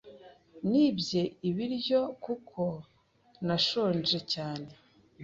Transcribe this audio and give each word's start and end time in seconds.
Nibye 0.69 1.21
ibiryo 1.49 1.99
kuko 2.23 2.61
nashonje 3.45 4.19
cyane. 4.33 4.69